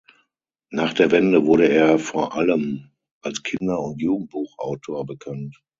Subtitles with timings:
[0.71, 2.89] Nach der Wende wurde er vor allem
[3.21, 5.61] als Kinder- und Jugendbuchautor bekannt.